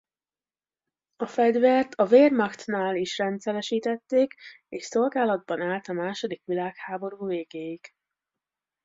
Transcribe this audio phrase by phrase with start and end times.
[1.15, 4.33] A fegyvert a Wehrmachtnál is rendszeresítették
[4.69, 7.93] és szolgálatban állt a második világháború végéig.